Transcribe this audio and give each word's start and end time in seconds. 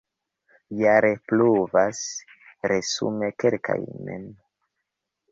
Jare 0.77 1.09
pluvas 1.31 1.99
resume 2.71 3.29
kelkaj 3.43 3.77
mm. 4.07 4.25